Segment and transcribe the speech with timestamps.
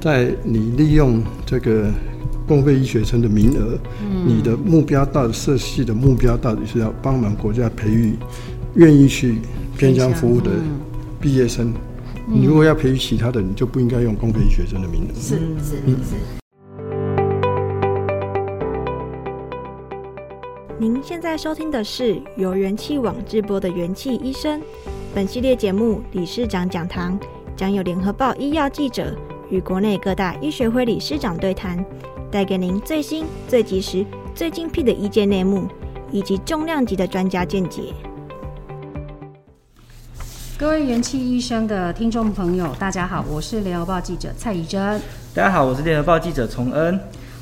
[0.00, 1.90] 在你利用这个
[2.46, 8.14] 公费医学生的名额，嗯、你的目标到底设系的目标到底是要帮忙国家培育
[8.74, 9.38] 愿意去
[9.76, 10.50] 偏乡服务的
[11.20, 11.72] 毕业生？
[12.28, 15.14] 嗯、你如果要培育其他的，你就不应该用公费医学生的名额。
[15.14, 15.82] 是是是。
[15.86, 16.16] 嗯是
[20.78, 24.60] 您现在收听的是由元气网直播的元气医生。
[25.14, 27.18] 本系列节目理事长讲堂
[27.56, 29.16] 将有联合报医药记者
[29.48, 31.84] 与国内各大医学会理事长对谈，
[32.30, 35.68] 带给您最新、最及时、最精辟的医界内幕，
[36.10, 37.94] 以及重量级的专家见解。
[40.58, 44.80] 各位元气医生的听众朋友，大家好，我是联合报记者蔡宜真。
[45.32, 46.98] 大家好，我是联合报记者崇恩。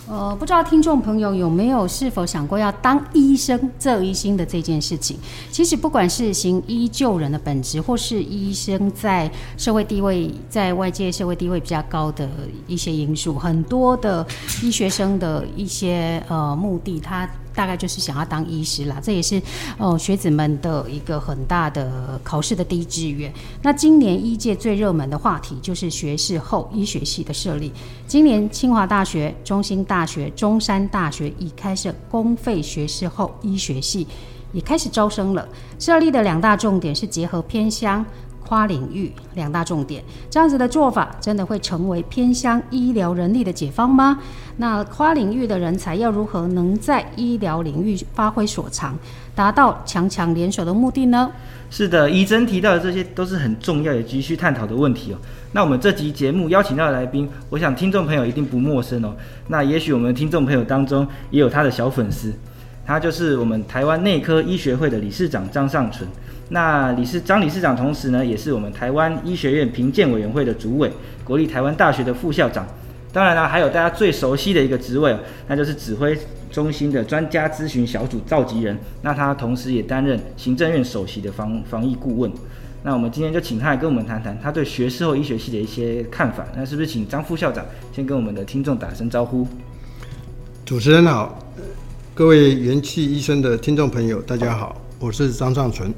[0.07, 5.17] 呃，不知道听众朋友有没有是否想过要当医生这一心的这件事情？
[5.51, 12.29] 其实不管是行医救人的本质，或是医生在社会地位，在外界社会地位比较高的
[12.67, 14.27] 一些因素，很多的
[14.63, 17.29] 医学生的一些呃目的，他。
[17.55, 19.41] 大概就是想要当医师啦，这也是
[19.79, 23.33] 哦学子们的一个很大的考试的第一志愿。
[23.63, 27.73] 那今年医界最热门的话题就是学士后医学系的设立。
[28.07, 34.07] 今年清华大学、中兴大学、中山大学已开设公费学士后医学系，
[34.53, 35.47] 也开始招生了。
[35.79, 38.05] 设立的两大重点是结合偏乡。
[38.47, 44.19] 跨领域两大重点，这样子的做法真的会成为偏乡医疗人力的解方吗？
[44.59, 48.97] 那跨领域的人才要如何能在医疗领域发挥所长，
[49.35, 51.31] 达到强强联手的目的呢？
[51.71, 55.17] 是的，宜真提到的这些都是很重要也急需探讨的问题哦。
[55.53, 59.13] 那我们这集节目邀请到的来宾，我想听众朋友一定不陌生哦。
[59.49, 62.33] 那也许我们听众朋友当中也有他的小粉丝，
[62.87, 66.09] 他就是我们台湾内科医学会的理事长张尚存。
[66.51, 70.91] 那理事张理事长，同时呢，也是我们台湾医学院评鉴委员会的主委，
[71.25, 72.67] 国立台湾大学的副校长。
[73.13, 75.17] 当然了，还有大家最熟悉的一个职位，
[75.49, 76.19] 那就是指挥
[76.51, 78.77] 中心的专家咨询小组召集人。
[79.03, 82.31] 那他同时也担任行政院首席的防防疫顾问。
[82.83, 86.45] 那我们今天就请他来跟我们谈谈他对学士后医学系的一些看法。
[86.55, 89.47] 那是不是请张副校长先跟我们的听众打声招呼？
[90.67, 91.39] 主持人好，
[92.15, 95.95] 各位元气医生的听众朋友，大家好，我是张尚存。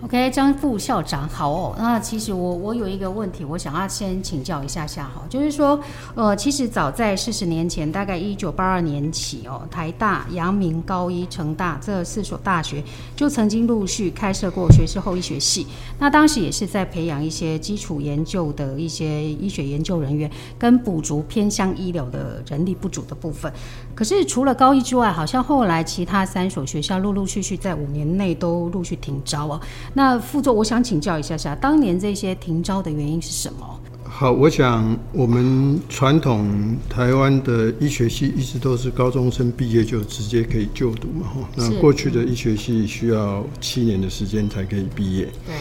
[0.00, 1.74] OK，张副校长好哦。
[1.76, 5.78] 那其实我我有一个问题，我想要先请教一下下哈，就是说，
[6.14, 12.80] 呃，其实早在四十年前，大概一九八二年起哦，台大、阳明、高一、成大这四所大学
[13.16, 15.66] 就曾经陆续开设过学士后医学系。
[15.98, 23.52] 那当时也是在培养一些基础研究的一些医学研究人员，跟补足偏乡医疗的人力不足的部分。
[23.96, 29.60] 可是除了高一之外，好像后来其他三所学校陆陆续续在五年内都陆续停招哦。
[29.98, 33.80] 那副座，我想请教一下下，当年这些停招的原因是什么？
[34.04, 41.48] 好，我想我们传统台湾的医学系一直都是高中生毕业就直接可以就读嘛，哈。
[41.56, 45.24] 那过去的医学系需要七年的时间才可以毕业。
[45.44, 45.56] 对。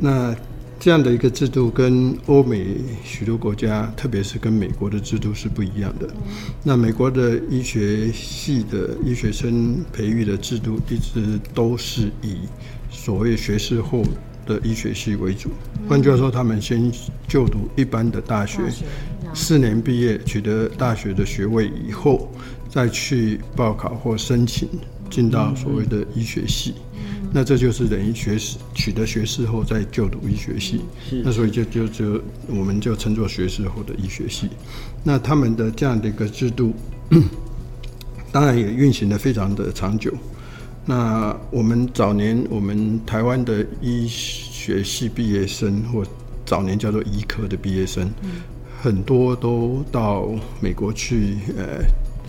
[0.00, 0.34] 那
[0.80, 6.06] 这样的一个制度跟欧美许多国家，特别是跟美国的制度是不一样的。
[6.06, 6.32] 嗯。
[6.62, 12.38] 那美国的医学系的医学生培育的制度一直都是以
[13.08, 14.04] 所谓学士后
[14.44, 15.48] 的医学系为主，
[15.88, 16.92] 换句话说，他们先
[17.26, 18.60] 就读一般的大学，
[19.32, 22.30] 四年毕业取得大学的学位以后，
[22.68, 24.68] 再去报考或申请
[25.08, 26.74] 进到所谓的医学系，
[27.32, 30.82] 那这就是等于学士取得学士后再就读医学系，
[31.24, 34.50] 那所以就就就我们就称作学士后的医学系。
[35.02, 36.74] 那他们的这样的一个制度，
[38.30, 40.12] 当然也运行的非常的长久。
[40.88, 46.02] 那我们早年，我们台湾的医学系毕业生，或
[46.46, 48.10] 早年叫做医科的毕业生，
[48.80, 51.84] 很多都到美国去，呃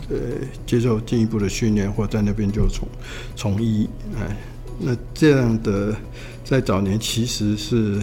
[0.10, 0.18] 呃，
[0.66, 2.86] 接受进一步的训练，或在那边就从
[3.34, 3.88] 从医，
[4.20, 4.36] 哎，
[4.78, 5.96] 那这样的
[6.44, 7.98] 在早年其实是。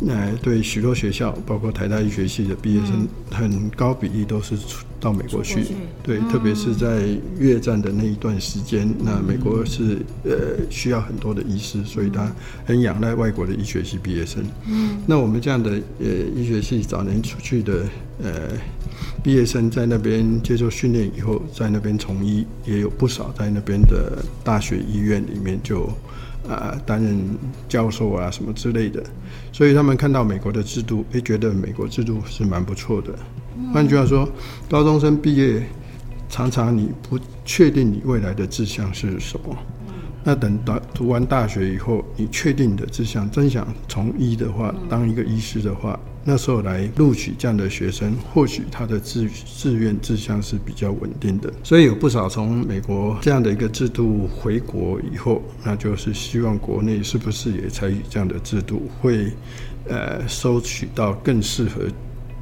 [0.00, 5.62] 那对许多学校，包括台大医学系的毕业生，很高比例都是出到美国去。
[6.02, 7.08] 对，特别是在
[7.38, 10.30] 越战的那一段时间，那美国是呃
[10.70, 12.32] 需要很多的医师，所以他
[12.64, 14.42] 很仰赖外国的医学系毕业生。
[14.68, 17.84] 嗯，那我们这样的呃医学系早年出去的
[18.22, 18.50] 呃
[19.22, 25.90] 毕业生，在那边接受训练以后，在那边从医，也有不少在那边的大学医院里面就。
[26.48, 27.16] 啊，担任
[27.68, 29.00] 教授啊，什么之类的，
[29.52, 33.16] 所以他们看到美国的制度，诶觉得美国制度是蛮不错的。
[33.72, 34.28] 换句话说，
[34.70, 35.62] 高中生毕业，
[36.28, 39.56] 常常你不确定你未来的志向是什么。
[40.24, 51.52] 那等到读完大学以后，你确定的志向，真想从医的话，当一个医师的话，那时候来录取这样的学生，或许他的志志愿志向是比较稳定的。
[51.64, 59.32] 所以有不少从美国这样的一个制度回国以后，那就是希望国内是不是也采取这样的制度，会
[59.88, 61.80] 呃收取到更适合。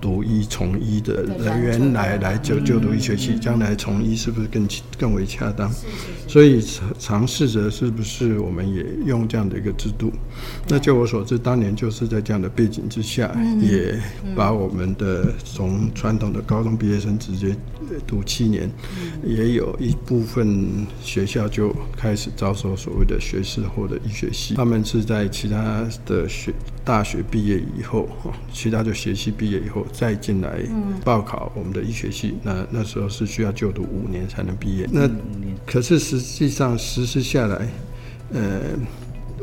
[0.00, 4.66] 读医从医的人员来来就就读医学系，将来从医是不是更
[4.98, 5.70] 更为恰当？
[6.26, 6.64] 所以
[6.98, 10.12] 尝试着是不是我们也用这样的一个制度？
[10.68, 13.30] 那就我所知，当年就是在这样的背景之下，
[13.60, 13.98] 也
[14.34, 17.54] 把我们的从传统的高中毕业生直接
[18.06, 18.70] 读七年，
[19.24, 26.54] 也有一部分学校就开始招收所谓的学士或者医学系，他们是在其他的学
[26.84, 28.08] 大学毕业以后，
[28.52, 29.86] 其他就学系毕业以后。
[29.92, 30.60] 再进来
[31.04, 34.88] 报考我们的医学系，那那时候是需要就读五年才能毕业。
[34.90, 35.08] 那
[35.66, 37.68] 可是实际上实施下来，
[38.32, 38.60] 呃，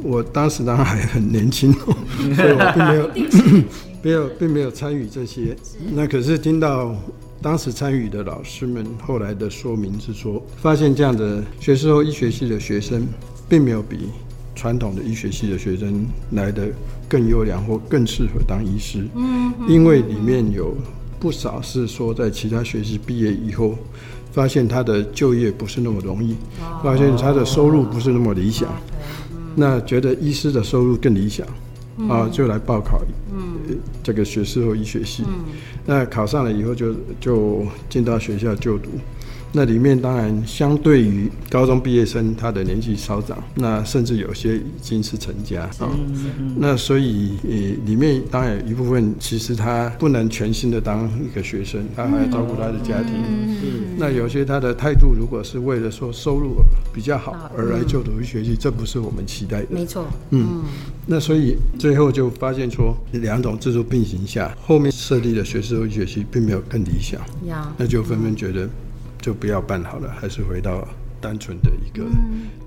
[0.04, 1.72] 我当时当然还很年轻，
[2.36, 3.12] 所以我并没有
[4.04, 5.56] 没有并没有参与这些。
[5.94, 6.96] 那可是听到
[7.42, 13.08] 当时参与的老师们后来的说明是说，发现这样的学士后医学系的学生，
[13.48, 14.10] 并没有比
[14.58, 16.68] 传统的医学系的学生来的
[17.08, 20.76] 更优良或更适合当医师，嗯，因为里面有
[21.20, 23.76] 不少是说在其他学系毕业以后，
[24.32, 26.36] 发现他的就业不是那么容易，
[26.84, 28.68] 发现他的收入不是那么理想，
[29.56, 31.46] 那觉得医师的收入更理想，
[32.10, 33.00] 啊，就来报考，
[33.32, 35.24] 嗯，这个学士后医学系，
[35.86, 38.90] 那考上了以后就就进到学校就读。
[39.54, 45.90] 那里面当然相对于高中毕业生，他的年纪稍长，那甚至有些已经是成家啊。
[46.58, 47.50] 那所以呃，
[47.86, 53.14] 里面当然有一部分其实他不能全心的当一个学生，他还要照顾他的家庭。
[53.98, 56.58] 那有些他的态度，如果是为了说收入
[56.94, 59.68] 比较好而来就读医学习，这不是我们期待的。
[59.72, 60.06] 没错。
[60.32, 60.64] 嗯。
[61.08, 67.22] 那所以最后就发现说，两种制度并行下，后面设立的学士后医学习并没有更理想。
[67.78, 68.70] 那就纷纷觉得。
[69.28, 70.88] 就不要办好了，还是回到
[71.20, 72.06] 单纯的一个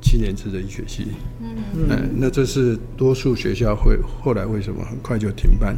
[0.01, 1.09] 七年制的医学系。
[1.41, 5.77] 嗯那这是多数学校会后来为什么很快就停办？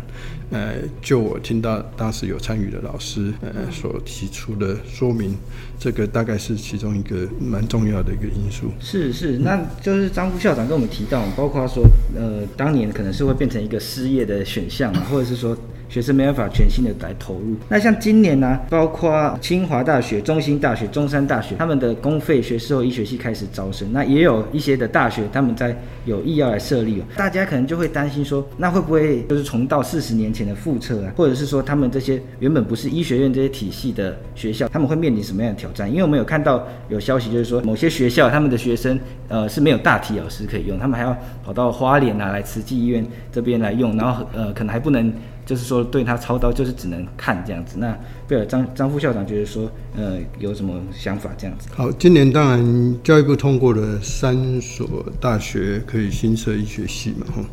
[0.50, 5.34] 呃，就我听到当时有参与的老师呃所提出的说明，
[5.78, 8.66] 这个大概是其中一个蛮重要的一个因素。
[8.80, 11.84] 是是，那就是张副校长跟我们提到，包括说
[12.14, 15.56] 呃，当年可能是会变成一个失业的选项， 或者是说。
[15.88, 17.54] 学生没办法全心的来投入。
[17.68, 23.92] 那像今年呢、啊，包括清华大学、中兴大学、中山大学，他们的公费学士后医学系开始招生。
[23.92, 27.02] 那也有一些的大学，他们在有意要来设立。
[27.16, 31.12] 大家可能就会担心说，那会不会就是重蹈四十年前的覆辙啊？
[31.16, 35.88] 或者是说，他们这些原本不是医学院这些体系的学校，他们会面临什么样的挑战？
[35.90, 38.98] 因为我们有看到有消息，就是说某些学校他们的学生
[39.28, 45.12] 呃是没有大体老师可以用，他们还要跑到花莲啊来慈济医院这边来用，然后呃可能还不能。
[45.44, 47.76] 就是说，对他操刀就是只能看这样子。
[47.78, 47.98] 那
[48.28, 51.68] 贝尔张张副校长就是说，呃，有什么想法这样子？
[51.74, 57.44] 好，今年当然教育部通过了三所大学可以新设医学系嘛，哈。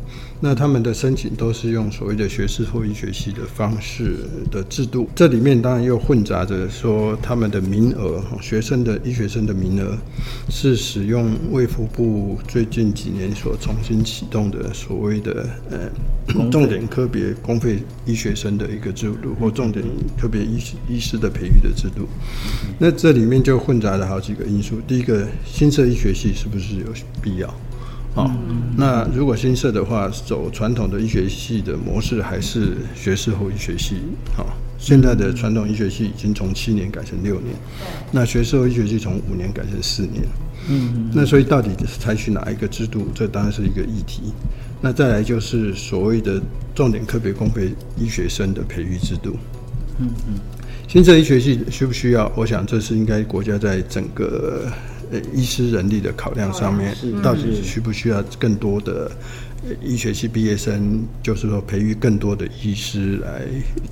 [0.42, 4.16] 那他们的申请都是用所谓的学士或医学系的方式
[4.50, 9.98] 的制度，这里面当然又混杂着说他们的名额，学生的医学生的名额
[10.48, 15.78] 是使用卫福部最近几年所重新启动的所谓的呃
[16.50, 19.84] 重点科别公费医学生的一个制度，或重点
[20.16, 22.08] 特别医医师的培育的制度。
[22.78, 26.86] 那这里面就混杂了好几个因素，第一个新设医学系是不是有
[27.20, 27.54] 必要？
[28.12, 28.30] 好、哦，
[28.76, 33.98] 那如果新设的话，走传统的医学系的模式，还是学士后医学系？
[34.36, 34.46] 好、哦，
[34.78, 37.54] 现在的传统医学系已经从七年改成六年，
[38.10, 40.24] 那学士后医学系从五年改成四年。
[40.68, 43.06] 嗯，那所以到底采取哪一个制度？
[43.14, 44.32] 这当然是一个议题。
[44.80, 46.42] 那再来就是所谓的
[46.74, 49.36] 重点科别公费医学生的培育制度。
[50.00, 50.34] 嗯嗯，
[50.88, 52.30] 新设医学系需不需要？
[52.34, 54.66] 我想这是应该国家在整个。
[55.10, 59.10] 呃，医师人力的考量上面，到底需不需要更多的
[59.82, 61.04] 医学系毕业生？
[61.22, 63.42] 就是说，培育更多的医师来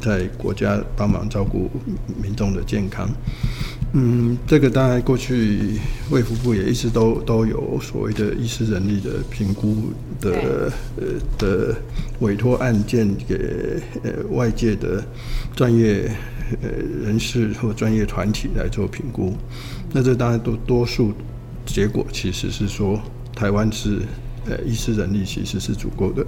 [0.01, 1.71] 在国家帮忙照顾
[2.23, 3.11] 民众的健康。
[3.95, 5.79] 嗯，这个当然过去
[6.11, 11.07] 卫福部也一直都都有所谓的医师人力的评估的呃
[11.39, 11.75] 的
[12.21, 15.03] 委托案件给呃外界的
[15.57, 16.11] 专业
[16.62, 16.69] 呃
[17.05, 19.35] 人士或专业团体来做评估。
[19.93, 21.12] 那这当然多多数
[21.64, 23.00] 结果其实是说，
[23.35, 24.02] 台湾是
[24.47, 26.25] 呃医师人力其实是足够的，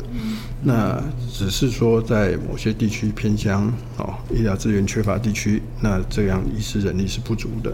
[0.63, 7.73] 那只是说在某些地区偏乡哦医疗资源缺乏地区，那这样医师人力是不足的。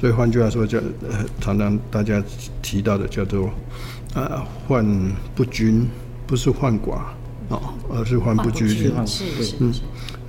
[0.00, 0.78] 所以换句话说，叫
[1.08, 2.22] 呃常常大家
[2.60, 3.50] 提到的叫做
[4.14, 4.84] 啊患
[5.34, 5.86] 不均，
[6.26, 6.98] 不是患寡，
[7.48, 9.06] 哦，而是患不拘灵。
[9.06, 9.72] 是是嗯，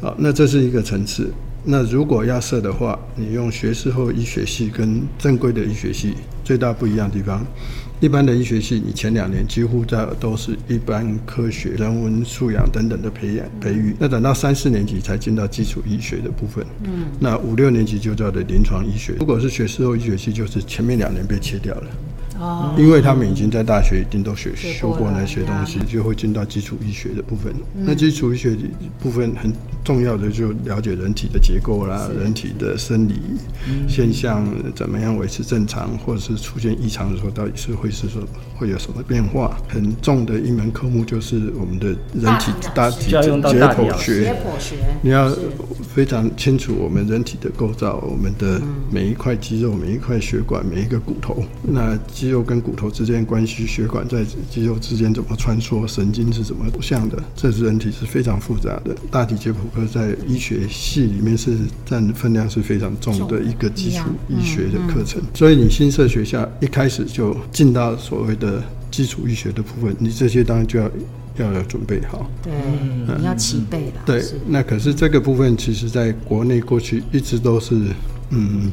[0.02, 1.32] 好，那这是一个层次。
[1.70, 7.46] 那如果要设的话，你用学士后医学系跟正规的医学系最大不一样的地方，
[8.00, 19.16] 一般的医学系你前两年几乎在都是一般科学、人文素养等等的培养培育，那等到三四年级才进到基础医学的部分，嗯，那五六年级就叫的临床医学。
[19.20, 21.88] 如果是学士后医学系，就是前面两年被切掉了。
[22.40, 27.54] 哦，因为他们已经在大学一定都学修过那些东西，就会进到基础医学的部分。
[27.74, 28.56] 那基础医学
[29.00, 29.52] 部分很
[29.84, 33.16] 重要的就了解人体的结构啦，人体的生理
[33.88, 38.22] 现象怎么样维持正常，或者是出现异常的时候，到底是会是说
[38.56, 39.58] 会有什么变化？
[39.68, 44.36] 很重的一门科目就是我们的人体大体解剖学，
[45.02, 45.34] 你要
[45.96, 51.98] 非常清楚我们人体的构造，我们的每一块肌肉、每一块血管、每一个骨头，那。
[52.28, 57.18] 肌肉跟骨头之间关系，血管在肌肉之间怎么穿梭，神经是怎么走向的？
[57.34, 58.94] 这是人体是非常复杂的。
[59.10, 61.56] 大体解剖科在医学系里面是
[61.86, 65.22] 占分量是非常重的一个基础医学的课程。
[65.34, 70.92] 所以你新设学校一开始就进到所谓的基础医学的部分，你这些当然就要
[71.38, 72.30] 要要准备好。
[72.44, 72.52] 对，
[73.18, 74.02] 你要齐备了。
[74.06, 77.74] 对，那可是这个部分其实在国内过去一直都是
[78.32, 78.70] 嗯，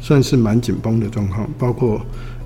[0.00, 2.00] 算是蛮紧绷的状况，包括。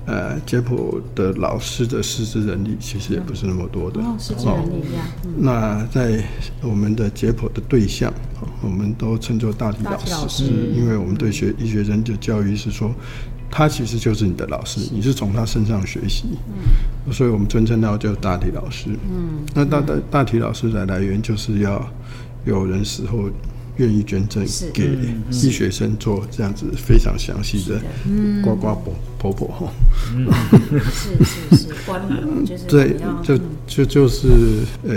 [0.05, 4.01] 呃，解剖的老师的师资人力其实也不是那么多的。
[4.01, 5.05] 哦，师资人力一样。
[5.23, 6.23] 嗯、那在
[6.61, 8.11] 我们的解剖的对象，
[8.61, 10.43] 我们都称作大体老师，老师
[10.75, 12.91] 因为我们对学医学生的教育是说，
[13.51, 16.25] 他其实就是你的老师，你是从他身上学习。
[16.47, 17.13] 嗯。
[17.13, 18.89] 所以我们尊称他叫大体老师。
[18.89, 19.45] 嗯。
[19.53, 21.87] 那大大大体老师的来源就是要
[22.45, 23.29] 有人死后。
[23.77, 24.89] 愿意捐赠给
[25.31, 27.79] 医学生做这样子非常详细的
[28.43, 29.71] 呱呱婆婆婆哈，
[30.91, 34.27] 是是是，观摩就是对，就就就是
[34.87, 34.95] 呃，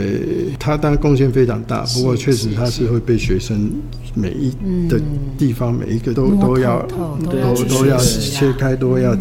[0.59, 3.71] 他当然贡献非常大，不过确实他是会被学生
[4.15, 4.51] 每一
[4.89, 5.01] 的
[5.37, 9.17] 地方每一个都都要都都要切开，都要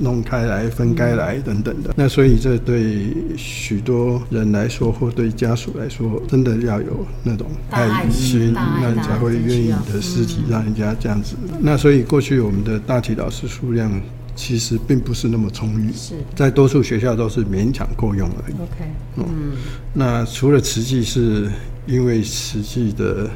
[0.00, 1.94] 弄开来分开来等等的。
[1.96, 8.52] 那所以这对许多人来说，或对家属来说，真的要有那种爱心。
[8.54, 11.36] 那你才会愿意你的尸体让人家这样子。
[11.60, 13.90] 那所以过去我们的大体老师数量
[14.36, 15.90] 其实并不是那么充裕，
[16.34, 18.54] 在多数学校都是勉强够用而已。
[18.54, 18.84] OK，
[19.16, 19.52] 嗯，
[19.92, 21.50] 那除了慈济是
[21.86, 23.30] 因为慈济的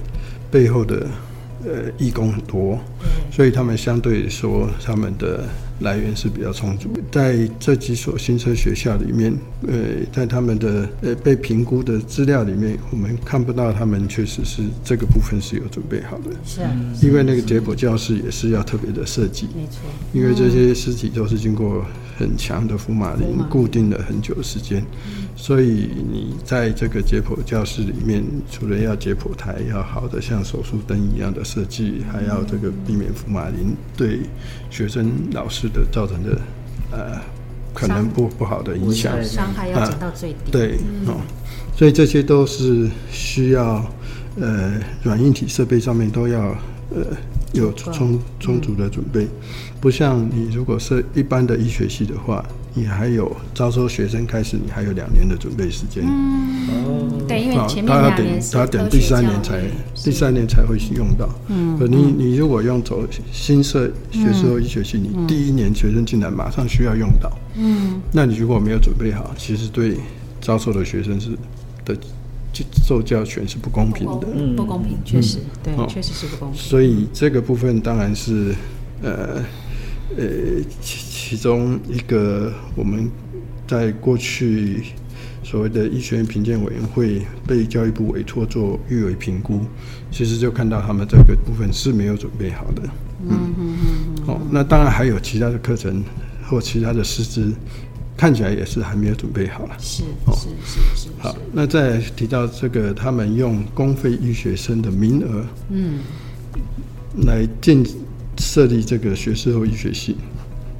[0.50, 1.06] 背后的
[1.64, 2.78] 呃义工很多，
[3.30, 5.44] 所以他们相对说他们的。
[5.80, 9.32] 来源是比较充足，在这几所新生学校里面，
[9.64, 9.78] 呃，
[10.10, 16.32] 在他们的呃被评估的资料里面，我们看不到他们确实是这个部分是有准备好的。
[16.44, 21.86] 是啊，因为那个结果教室也是要特别的设计，没错，因为这些尸体都是经过
[22.18, 24.84] 很强的福马林固定了很久的时间，
[25.36, 34.20] 所以你在这个解剖教室里面，除了要解剖台要好的像手术灯一样的设计，还要这个避免福马林对
[34.68, 35.68] 学生老师。
[35.68, 36.40] 的造成的
[36.90, 37.20] 呃
[37.74, 40.36] 可能不不好的影响，伤害要减到最低。
[40.36, 41.20] 啊、对、嗯、哦，
[41.76, 43.84] 所以这些都是需要
[44.40, 46.40] 呃软硬体设备上面都要
[46.88, 47.04] 呃
[47.52, 49.28] 有充充足的准备，嗯、
[49.80, 52.44] 不像你如果是一般的医学系的话。
[52.74, 56.04] 你还有招收学生开始，你还有两年的准备时间。
[56.06, 59.60] 嗯，对，因为前面两年他要等，他等第三年才
[59.96, 61.28] 第三年才会用到。
[61.48, 67.32] 嗯，可你你如果用走新设学士后医学系，你第一年学生进来马上需要用到。
[67.56, 69.96] 嗯，那你如果没有准备好，其实对
[70.40, 71.30] 招收的学生是
[71.84, 71.96] 的
[72.86, 74.28] 受教权是不公平的。
[74.36, 76.60] 嗯，不公平，确实，对，确实是不公平。
[76.60, 78.54] 所以这个部分当然是
[79.02, 79.42] 呃。
[80.16, 80.24] 呃，
[80.80, 83.10] 其其中一个我们
[83.66, 84.82] 在过去
[85.42, 89.60] 所谓的医学院评鉴委员会被教育部委托做预委评估，
[90.10, 92.82] 其实就看到他们这个部分是没有准备好的。
[93.22, 93.76] 嗯嗯嗯。
[94.16, 96.02] 嗯哦，那当然还有其他的课程
[96.48, 97.52] 或其他的师资，
[98.16, 99.76] 看起来也是还没有准备好了。
[99.78, 101.08] 是是是是。
[101.18, 106.00] 好，那再提到这个，他们用公费医学生的名额，嗯，
[107.26, 107.84] 来进。
[108.58, 110.16] 设立这个学士后医学系，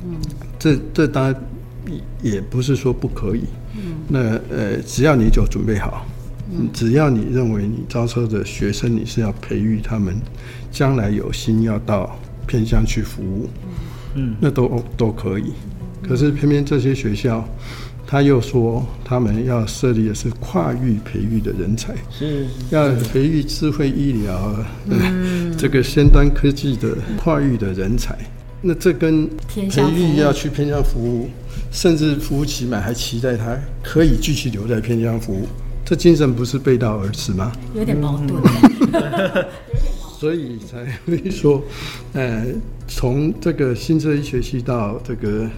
[0.04, 0.16] 嗯，
[0.58, 1.42] 这这当然
[2.20, 3.44] 也不是说不可以，
[3.76, 4.18] 嗯，那
[4.52, 6.04] 呃，只要你就准备好，
[6.50, 10.20] 嗯，只要你认为你招收的学生你是要培育他们，
[10.72, 12.18] 将来有心要到
[12.48, 13.48] 偏乡去服务，
[14.16, 15.52] 嗯，那都都可以，
[16.02, 17.48] 可是偏偏这些学校。
[18.10, 24.56] 他又说，他们要设立的是跨域培育的人才，是要培育智慧医疗，
[24.88, 28.16] 嗯， 这个先端科技的跨域的人才。
[28.62, 31.28] 那这跟培育要去偏向服务，
[31.70, 35.46] 甚至服务期满还期待他可以继续留在偏向服务，
[35.84, 37.52] 这精神不是背道而驰吗？
[37.74, 38.42] 有点矛盾。
[40.18, 41.62] 所以才会说，
[42.12, 42.44] 呃，
[42.88, 45.48] 从这个新设医学系到这个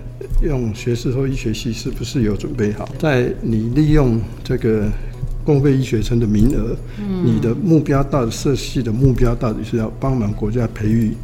[0.42, 2.86] 用学士后医学系，是不是有准备好？
[2.98, 4.86] 在你利用这个
[5.42, 11.14] 公费医学生的名额，嗯、你的目标到底设系的目标到底是要帮忙国家培育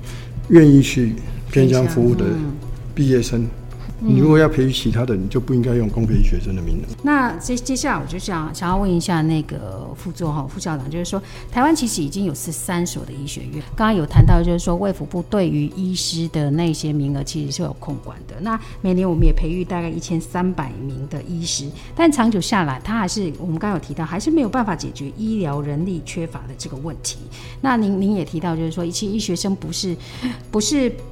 [0.49, 1.13] 愿意去
[1.53, 2.25] 偏乡服务的
[2.95, 3.47] 毕业生？
[3.99, 6.95] 你如果要培育其他的，你就不应该用公费医学生的名额。
[7.03, 18.35] 那接接下来我就想想要问一下那个副座哈副校长，就是说台湾其实已经有十三所的医学院，刚刚有谈到就是说卫福部对于医师的那些名额其实是有控管的。
[18.41, 27.17] 那每年我们也培育大概一千三百名的医师，但长久下来，他还是我们刚刚有提到，还是没有办法解决医疗人力缺乏的这个问题。
[27.63, 29.97] 那您您也提到就是说，一些医学生不是
[30.51, 30.93] 不是。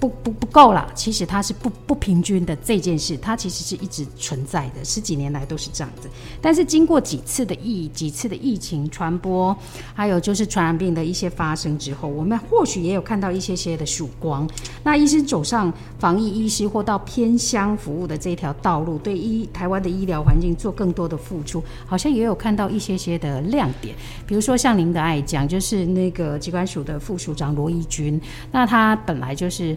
[0.00, 6.08] 不不不够了，其实它是不不平均的这件事，它其实是一直存在的，十几年来都是这样子。
[6.40, 9.54] 但是经过几次的疫几次的疫情传播，
[9.94, 14.48] 还有就是传染病的一些发生之后，我们或许也有看到一些些的曙光。
[14.82, 23.94] 那医生走上防疫医师或到偏乡服务的这条道路，对医台湾的医疗环境做更多的付出，好像也有看到一些些的亮点。
[24.26, 28.18] 比如说像您的爱将，就是那个机关署的副署长罗义军，
[28.50, 29.76] 那他本来就是。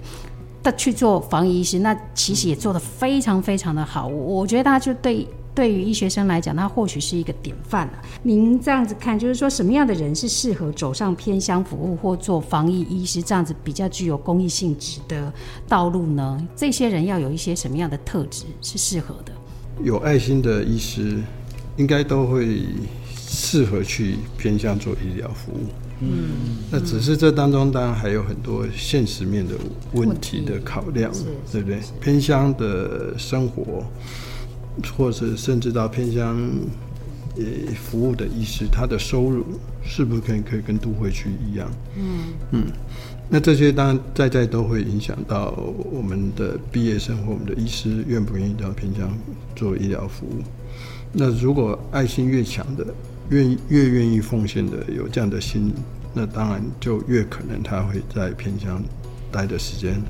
[0.63, 4.07] 他去做防疫医师，那其实也做得非常非常的好。
[4.07, 7.93] 我我觉得他就对对于医学生来讲，他或许是一个典范了。
[8.23, 15.31] 您这样子看，就是说什么样的人是适合走上偏乡服务或做防疫医师这样子比较具有公益性质的
[15.67, 16.47] 道路呢？
[16.55, 19.33] 这些人要有一些什么样的特质是适合的？
[19.83, 21.19] 有爱心的医师
[21.75, 22.61] 应该都会
[23.15, 25.67] 适合去偏乡做医疗服务。
[25.99, 29.55] 嗯，那只是这当中当然还有很多现实面的
[29.93, 31.11] 问题的考量，
[31.51, 31.79] 对不对？
[32.01, 33.85] 偏乡的生活，
[34.97, 36.37] 或者甚至到偏乡
[37.37, 37.43] 呃
[37.75, 39.45] 服务的医师，他的收入
[39.83, 41.71] 是不是可以可以跟都会区一样？
[41.95, 42.65] 嗯嗯，
[43.29, 45.53] 那这些当然在在都会影响到
[45.89, 49.09] 我们的毕业生或我们的医师愿不愿意到偏乡
[49.55, 50.43] 做医疗服务。
[51.13, 52.85] 那如果爱心越强的，
[53.29, 55.73] 愿意越愿意奉献的，有这样的心，
[56.13, 58.83] 那当然就越可能他会在偏乡
[59.31, 60.01] 待的时间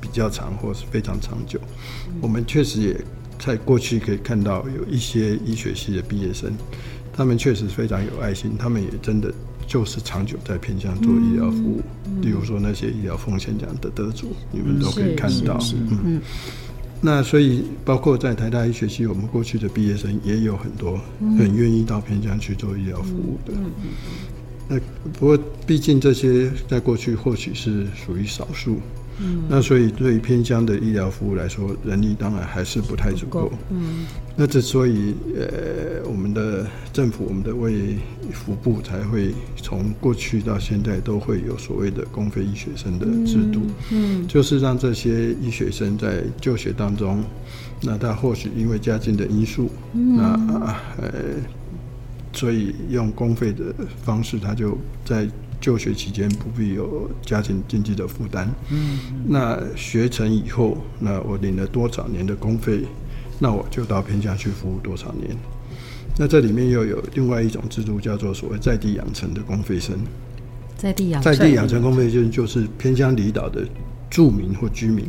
[0.00, 1.60] 比较长，或是非常长久。
[2.08, 3.00] 嗯、我们确实也
[3.38, 6.52] 在过去可以看到有一些医学系的毕业生，
[7.12, 9.32] 他们确实非常有爱心，他们也真的
[9.66, 11.82] 就是长久在偏乡做医疗服务。
[12.06, 15.58] 嗯嗯、比如说那些医疗奉献奖的得主，嗯、你们都可以看到。
[16.04, 16.20] 嗯。
[17.00, 20.98] 那所以，包括在台大医学系，我们过去的毕业生也有很多
[21.38, 23.52] 很愿意到偏乡去做医疗服务的。
[24.68, 24.80] 那
[25.12, 28.78] 不过，毕竟这些在过去或许是属于少数。
[29.18, 33.50] 嗯，那所以对于偏乡的医疗服务来说，人力当然还是不太足够。
[33.70, 37.96] 嗯，那之所以呃，我们的政府、我们的卫
[38.32, 43.62] 福部才会从过去到现在都会有所谓的公费医学生的制度。
[43.90, 47.24] 嗯，嗯就是让这些医学生在就学当中，
[47.82, 51.10] 那他或许因为家境的因素，嗯、那呃，
[52.32, 53.74] 所以用公费的
[54.04, 55.26] 方式，他就在。
[55.60, 62.82] 就学期间不必有家庭经济的负担，嗯，那学成以后，那我领了多少年的公费，
[63.38, 65.36] 那我就到偏乡去服务多少年。
[66.18, 69.98] 那这里面又有另外一种制度，叫做所谓在地养成的公费生。
[70.76, 73.66] 在地养在地养成公费生就是偏乡离岛的
[74.10, 75.06] 住民或居民，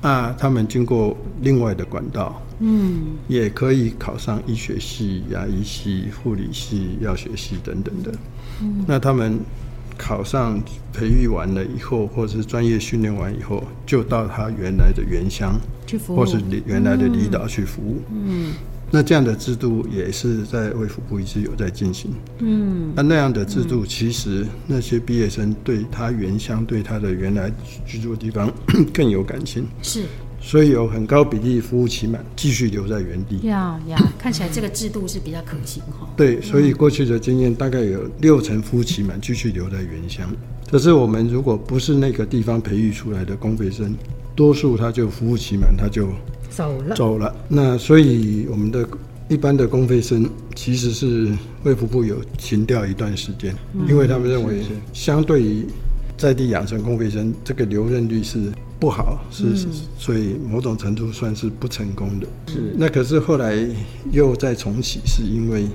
[0.00, 8.12] 啊，他们经过另外的管道，嗯，也可以考上医学系、牙医系、护理系、药学系等等的。
[8.60, 9.38] 嗯、那他们
[9.96, 10.60] 考上、
[10.92, 18.00] 培育完了以后，或者是专业训练完以后，就到他原来的原乡去服务，或是原来的离岛去服务。
[18.12, 18.52] 嗯，
[18.90, 22.12] 那这样的制度也是在卫福部一直有在进行。
[22.38, 27.52] 嗯，那那样的制度，其实那些毕业生对他原乡、对他的原来
[27.84, 28.52] 居住的地方
[28.94, 29.66] 更有感情。
[29.82, 30.04] 是。
[30.40, 33.38] 所以有很高比例服务期满，继续留在原地。
[33.48, 36.08] 呀呀，看起来这个制度是比较可行哈。
[36.16, 40.26] 对，所以过去的经验大概有六成服务期满继续留在原乡。
[40.70, 43.94] 可是我们如果不是那个地方培育出来的公费生，
[44.34, 46.08] 多数他就服务期满他就
[46.48, 47.34] 走了走了。
[47.48, 48.88] 那所以我们的
[49.28, 51.30] 一般的公费生其实是
[51.64, 55.66] 卫福部有停掉一段时间，嗯、因为他们认为相对于
[56.16, 58.50] 在地养成公费生，这个留任率是。
[58.78, 59.66] 不好，是是，
[59.98, 62.26] 所以某种程度算是不成功的。
[62.46, 63.56] 是，那可是后来
[64.12, 65.66] 又再重启，是因为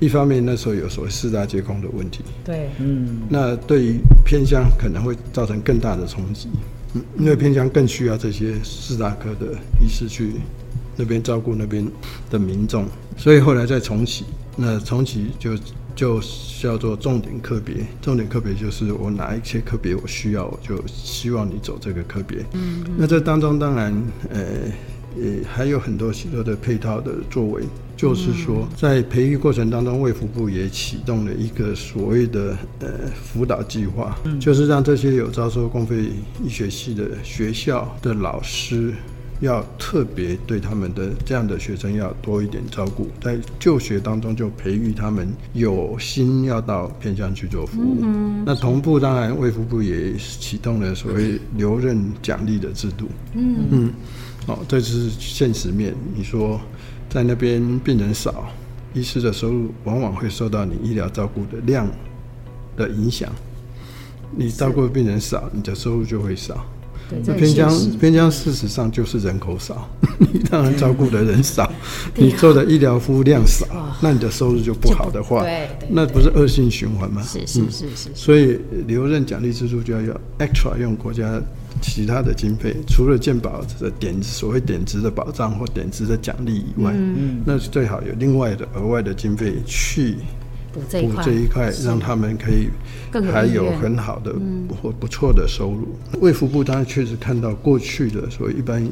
[0.00, 2.22] 一方面那时候有所谓四大皆空的问题。
[2.44, 6.48] 对，嗯，那对于偏乡可能会造成更大的冲击，
[6.94, 10.32] 嗯，因为偏乡更需要这些四大科的医师去。
[10.94, 11.90] 那边照顾那边
[12.30, 12.84] 的民众，
[13.16, 15.56] 所以后来再重启，那重启就
[15.94, 16.20] 就
[16.60, 22.38] 叫做重点科别，重点科别就是我哪一些科别我需要，我就希望你走这个科别。
[22.52, 23.94] 嗯，那这当中当然，
[24.30, 24.42] 呃，
[25.16, 27.62] 也还有很多许多的配套的作为。
[27.94, 36.06] 就是说，在培育过程当中，卫福部也启动了一个所谓的呃辅导计划，就是让这些有招收公费
[36.42, 38.92] 医学系的学校的老师，
[39.42, 48.02] 要特别对他们的这样的学生要多一点照顾，在就学当中就培育他们有心要到偏乡去做服务。
[48.46, 53.08] 那同步当然，卫福部也启动了所谓留任奖励的制度。
[53.34, 53.92] 嗯嗯，
[54.46, 56.58] 哦，这是现实面，你说。
[57.10, 58.46] 在那边病人少，
[58.94, 61.86] 医师的收入往往会受到你医疗照顾的量
[62.74, 63.30] 的影响。
[64.34, 66.64] 你照顾的病人少，你的收入就会少。
[67.24, 69.88] 那偏乡偏乡事实上就是人口少，
[70.18, 71.70] 你当然照顾的人少，
[72.14, 73.66] 你做的医疗服务量少，
[74.00, 75.44] 那你的收入就不好的话，
[75.88, 77.22] 那不是恶性循环吗？
[77.22, 78.08] 是是是是。
[78.14, 81.40] 所以留任奖励制度就要用 extra 用国家。
[81.80, 90.14] 其他的经费，除了健保的点所谓点值的保障或点值的奖励以外，嗯，那是最好有另外的额外的经费去
[90.72, 92.68] 补这一块，让他们可以
[93.30, 94.34] 还有很好的
[94.80, 95.88] 或不错的收入。
[96.20, 98.82] 卫福部当然确实看到过去的所谓一般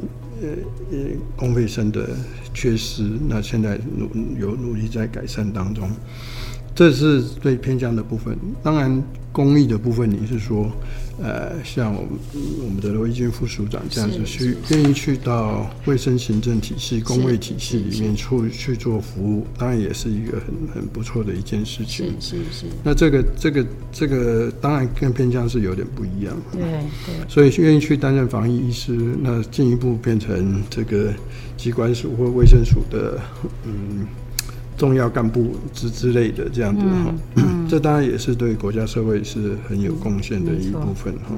[0.43, 0.49] 呃
[0.93, 0.99] 呃
[1.37, 2.09] 公费生的
[2.53, 5.91] 缺失，那现在努有努力在改善当中。
[6.75, 8.37] 这是最偏向的部分。
[8.63, 9.03] 当然，
[9.33, 10.71] 公益的部分，你是说，
[11.23, 12.11] 呃，像我们
[12.65, 22.15] 我们的罗一军副署长这样子去愿意去到卫生行政体系、公卫体系里面去去做服务，当然也是一个很很不错的一件事情。
[22.19, 22.67] 是是是。
[22.83, 26.35] 那这个这个这个，当然跟偏向是有点不一样。
[26.53, 27.29] 对对。
[27.29, 31.13] 所以愿意去担任防疫医师，那进一步变成这个
[31.57, 33.21] 机关署或卫生署的，
[33.67, 34.07] 嗯。
[34.81, 37.15] 重要干部之之类的这样子哈，
[37.69, 41.35] 这当然也是对国家社会是很有贡献的一部分哈。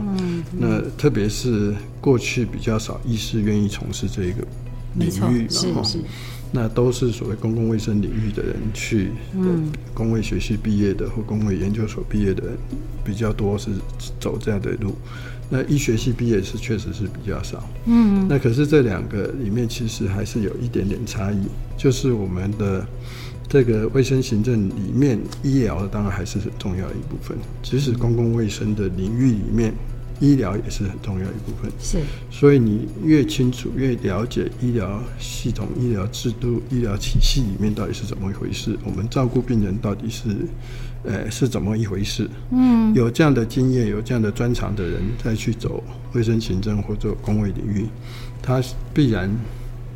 [0.57, 4.47] 那特别是过去比较少医师愿意从事这个
[4.95, 5.43] 领域
[5.75, 5.91] 嘛哈，
[6.53, 12.57] 那都是所谓公共卫生领域的人去，嗯，公卫学系毕业的或公卫研究所毕业的人
[13.03, 13.71] 比较多，是
[14.21, 14.95] 走这样的路。
[15.51, 22.87] 那医学系毕业是确实是比较少，嗯，那可是这两个里面其实还是有一点点差异，就是我们的。
[23.53, 27.37] 这个卫生行政里面，医疗当然还是很重要的一部分。
[27.63, 29.75] 即使公共卫生的领域里面，
[30.21, 31.71] 医疗也是很重要的一部分。
[31.79, 31.99] 是，
[32.31, 40.31] 所以你越清楚、越了解医疗系统、医疗制度、医疗体系里面到底是怎么一回事，我们照顾病人到底是，
[41.05, 42.27] 呃，是怎么一回事？
[42.53, 45.85] 嗯，有这样的经验、有这样的专长的人再去走
[46.15, 47.85] 卫生行政或者公卫领域，
[48.41, 48.63] 他
[48.95, 49.31] 必然。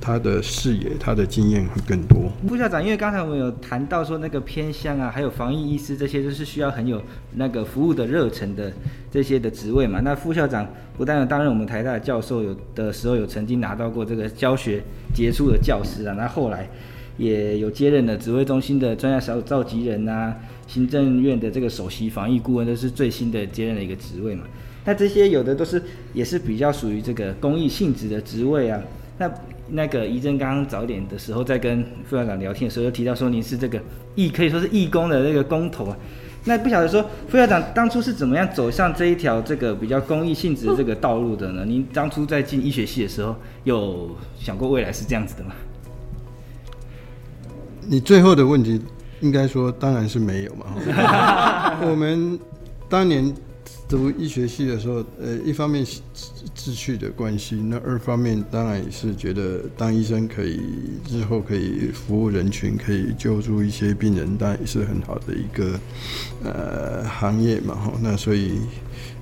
[0.01, 2.31] 他的视野、他的经验会更多。
[2.47, 7.03] 副校长，因为刚才我们有谈到说那个偏乡啊，还有防疫医师这些，都是需要很有
[7.35, 8.73] 那个服务的热忱的
[9.11, 10.01] 这些的职位嘛。
[10.01, 14.83] 那副校长不但有担任我们台大的教授，有的时候有曾经拿到过这个教学
[15.15, 16.15] 杰出的教师啊。
[16.17, 16.69] 那后来
[17.17, 24.45] 也有接任了指挥中心的专家小组召集人啊，行政院的这个首席防疫顾问，都是最新的接任的一个职位嘛。
[24.85, 25.83] 那这些有的都是
[26.13, 28.81] 也是比较属于这个公益性质的职位啊。
[29.19, 29.29] 那
[29.69, 33.81] 那个怡珍刚刚早点的时候，在跟副校长聊天的时候，又提到说您是这个
[34.15, 35.97] 义，可以说是义工的那个工头啊。
[36.45, 41.65] 那不晓得说副校长当初是怎么样走上这一条这个比较公益性质的这个道路的呢？
[41.65, 45.53] 您当初在进医学系的时候，有想过未来是这样子的吗？
[47.89, 48.81] 你最后的问题
[49.21, 50.67] 应该说当然是没有嘛。
[51.83, 52.39] 我们
[52.89, 53.35] 当年。
[53.89, 55.87] 读医学系的时候，呃，一方面
[56.55, 60.61] 志趣的关系，那二方面当然也是觉得当医生可以
[61.09, 65.79] 日后可以服务人群，可以救助一些病人，当然也是很好的一个
[66.43, 67.77] 呃行业嘛。
[67.77, 68.59] 哈，那所以，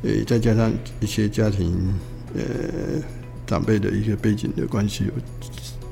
[0.03, 1.95] 呃，再加上一些家庭
[2.35, 2.43] 呃
[3.47, 5.05] 长辈的一些背景的关系，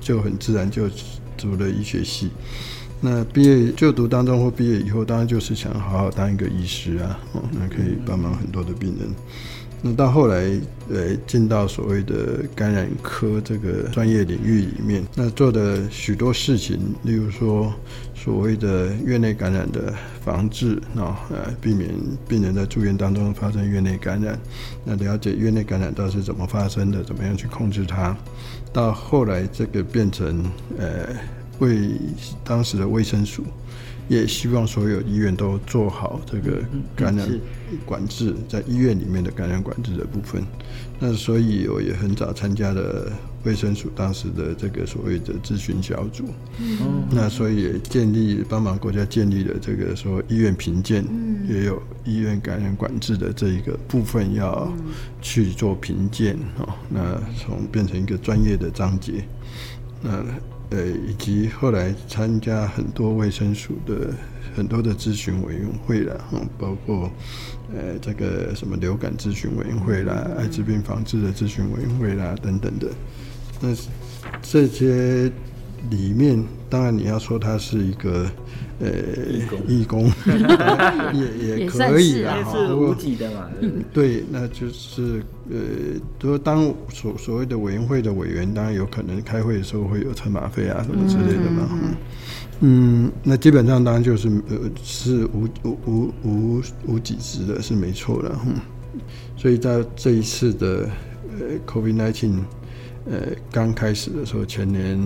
[0.00, 0.88] 就很自然就
[1.36, 2.30] 读了医学系。
[3.04, 9.08] 那毕业就读当中或毕业以后，当然就是想好好当一个医师啊，哦，那可以帮忙很多的病人。
[9.84, 10.36] 那到后来，
[10.88, 17.74] 呃，进到所谓的感染科这个专业领域里面，那做的许多事情，例如说
[18.14, 19.92] 所谓的院内感染的
[20.24, 21.90] 防治，啊，呃，避免
[22.28, 24.38] 病人在住院当中发生院内感染，
[24.84, 28.16] 那了解院内感染到底是怎么发生的，怎么样去控制它，
[28.72, 30.44] 到后来这个变成，
[30.78, 31.08] 呃。
[31.62, 31.92] 为
[32.44, 33.44] 当时的卫生署
[34.08, 36.60] 也希望所有医院都做好这个
[36.94, 37.28] 感染
[37.86, 40.42] 管制，在医院里面的感染管制的部分。
[40.98, 43.10] 那所以我也很早参加了
[43.44, 46.24] 卫生署当时的这个所谓的咨询小组。
[46.60, 46.78] 嗯，
[47.10, 51.04] 那所以也建立帮忙国家建立了这个说医院评鉴，
[51.48, 54.72] 也有医院感染管制的这一个部分要
[55.20, 56.36] 去做评鉴。
[56.58, 59.24] 哦，那从变成一个专业的章节。
[60.02, 60.24] 那
[60.72, 64.10] 呃，以及后来参加很多卫生署的
[64.56, 67.10] 很多的咨询委员会了，嗯，包括
[67.74, 72.88] 呃这个什么流感咨询委员会啦、艾滋病防治的咨询委员会啦等等的，
[73.60, 73.68] 那
[74.40, 75.30] 这些
[75.90, 78.26] 里面，当然你要说它是一个。
[78.82, 78.90] 呃，
[79.68, 80.10] 义工
[81.14, 83.48] 也也可以啊，是无给的嘛。
[83.92, 85.56] 对，那就是呃，
[86.20, 91.68] 说当所所谓的委员会的委员，当然有可能开会的时候会有车马费啊什么之类的嘛。
[91.70, 91.94] 嗯，
[93.04, 98.36] 嗯，那基本上当然就是呃是无无无无无几职的，是没错的。
[98.44, 98.56] 嗯，
[99.36, 100.90] 所以在这一次的
[101.38, 102.32] 呃 COVID-19
[103.08, 104.98] 呃刚开始的时候，前年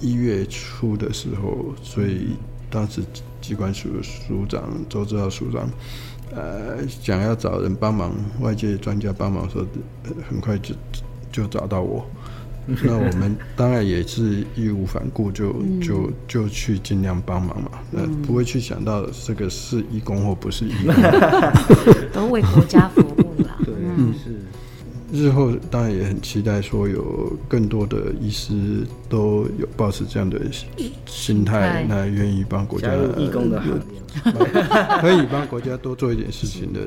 [0.00, 2.36] 一月初的时候，所以。
[2.72, 3.02] 当时
[3.42, 5.68] 机关署署长周志浩署长，
[6.34, 9.66] 呃，想要找人帮忙，外界专家帮忙说，
[10.28, 10.74] 很快就
[11.30, 12.04] 就找到我。
[12.84, 17.70] 那我们当然也是义无反顾，就就就去尽量帮忙嘛。
[17.92, 20.94] 呃，不会去想到这个是义工或不是义工，
[22.14, 23.58] 都为国家服务了。
[23.64, 24.40] 对，嗯，是。
[25.12, 28.52] 日后当然也很期待，说有更多的医师
[29.10, 30.40] 都有抱持这样的
[31.04, 33.62] 心态，那愿意帮国家义工的，
[35.02, 36.80] 可以帮国家多做一点事情的，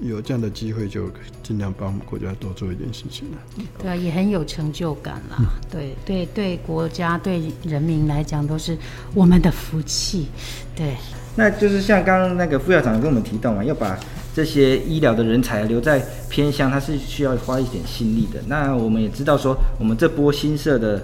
[0.00, 1.10] 有这样的机会就
[1.42, 3.38] 尽量帮国家多做一点事情了。
[3.82, 5.36] 对啊，也很有成就感啦。
[5.40, 8.78] 嗯、对对对，国家对人民来讲都是
[9.14, 10.28] 我们的福气。
[10.76, 10.94] 对，
[11.34, 13.98] 那就是像刚刚那个副校长跟我们提到嘛，要把。
[14.34, 18.40] 这些医疗的人才留在偏乡，他是需要花一点心力的。
[18.48, 21.00] 那我们也知道说，我们这波新设的，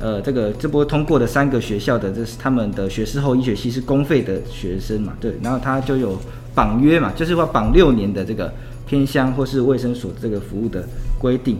[0.00, 5.12] 呃，这个这波通过的三个学校的，这是他们的学士后医学系是公费的学生嘛？
[5.20, 6.18] 对，然后他就有
[6.56, 8.52] 绑约嘛，就是说绑六年的这个
[8.84, 10.84] 偏乡或是卫生所这个服务的
[11.20, 11.56] 规定。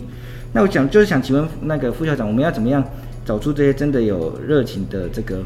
[0.53, 2.83] 那我想就是想请问那个副校长，我们要怎么样
[3.25, 5.39] 找出这些真的有热情的这个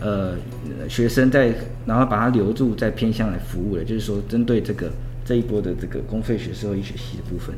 [0.00, 0.34] 呃
[0.88, 1.52] 学生在，
[1.84, 4.88] 然后把他留住在偏乡来服务的，就是说针对这个。
[5.24, 7.54] 这一波的这个公费学士后医学系的部分，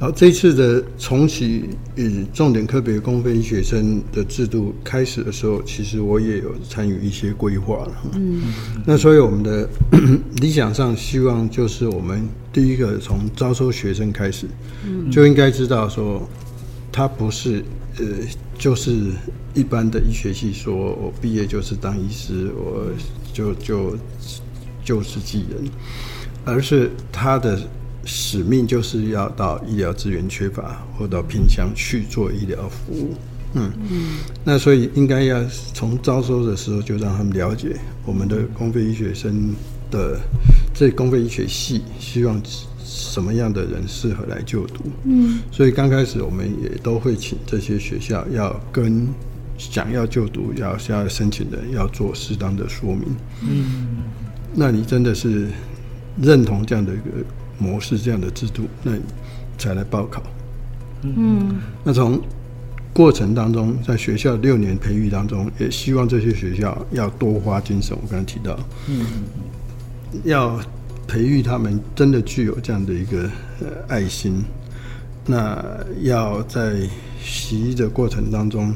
[0.00, 7.92] 好，这一次的重启与重点科别公费医学生的制度开始的时候，其实我也有参与一些规划了。
[8.14, 8.42] 嗯，
[8.84, 9.68] 那所以我们的
[10.42, 14.48] 理想上希望就是我们第一个从招收学生开始，
[14.84, 16.28] 嗯，就应该知道说，
[16.90, 17.62] 他不是
[17.98, 18.04] 呃，
[18.58, 19.12] 就是
[19.54, 22.90] 一般的医学系，说我毕业就是当医师，我
[23.32, 23.96] 就就
[24.84, 25.70] 就是技人。
[26.44, 27.58] 而是他的
[28.04, 33.14] 使命就是要到医疗资源缺乏或到偏乡去做医疗服务，
[33.54, 39.54] 嗯，嗯，那所以应该要从招收的时候就让他们了解我们的公费医学生
[39.90, 40.20] 的
[40.74, 42.38] 这公费医学系希望
[42.84, 49.08] 什么样的人适合来就读，嗯，所以刚开始我们也都会请这些学校要跟
[49.56, 53.04] 想要就读要想要申请的要做适当的说明，
[53.40, 54.02] 嗯，
[54.54, 55.48] 那你真的是。
[56.20, 57.10] 认同这样的一个
[57.58, 58.92] 模式，这样的制度，那
[59.58, 60.22] 才来报考。
[61.02, 62.20] 嗯，那从
[62.92, 67.96] 过程当中，在学校六年培育当中，也希望这些学校要多花精神。
[68.00, 69.04] 我刚才提到，嗯，
[70.24, 70.60] 要
[71.06, 74.42] 培育他们真的具有这样的一个呃爱心。
[75.26, 75.64] 那
[76.02, 76.76] 要在
[77.24, 78.74] 习医的过程当中，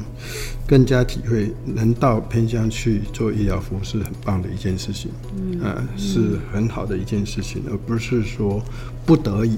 [0.67, 8.61] 更加体会能到偏乡去做医疗服务是很棒的一件事情，嗯，呃、是很好的一件事情，而不是说
[9.05, 9.55] 不得已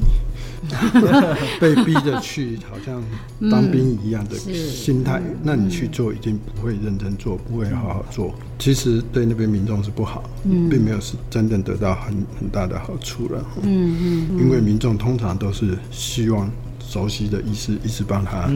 [1.59, 3.01] 被逼着去，好像
[3.49, 5.19] 当兵一样的心态。
[5.19, 8.35] 嗯、那你去做，一定不会认真做，不会好好做。
[8.59, 13.43] 其实对那边民众是不好，嗯、并没有是真正得到很很大的好处了。
[13.63, 16.49] 嗯嗯，嗯因为民众通常都是希望。
[16.91, 18.49] 熟悉的医师一直帮他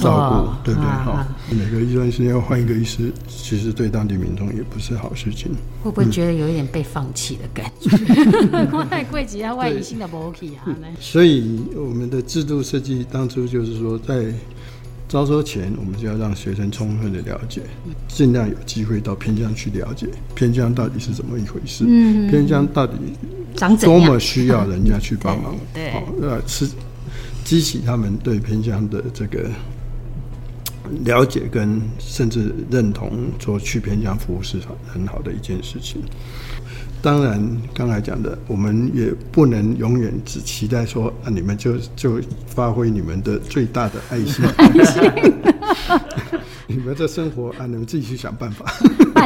[0.00, 0.88] 照顾，对不对？
[1.04, 5.52] 好，每个医生要换一个医师，其实对当地民众也不是好事情。
[5.84, 7.90] 会不会觉得有一点被放弃的感觉？
[8.88, 10.64] 太贵级啊，外移新的不 OK 啊。
[10.98, 14.32] 所以我们的制度设计当初就是说，在
[15.06, 17.60] 招收前，我们就要让学生充分的了解，
[18.08, 22.94] 尽量有机会到偏乡去了解偏乡到底是怎么一回事，嗯偏乡到底
[23.82, 25.54] 多么需要人家去帮忙。
[25.74, 26.66] 对，好，呃，是。
[27.44, 29.50] 激起他们对偏乡的这个
[31.04, 36.02] 了解跟甚至认同说去偏乡服务是很好的一件事情。
[37.00, 44.44] 当然，刚才讲的，我们也不能永远只期待说啊，你们就就发挥你们的最大的爱心，
[46.68, 48.72] 你们的生活啊，你们自己去想办法，